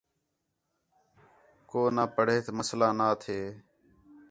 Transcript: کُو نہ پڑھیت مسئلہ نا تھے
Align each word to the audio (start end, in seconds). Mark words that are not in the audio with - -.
کُو 1.69 1.81
نہ 1.95 2.03
پڑھیت 2.15 2.45
مسئلہ 2.57 2.89
نا 2.97 3.07
تھے 3.21 3.39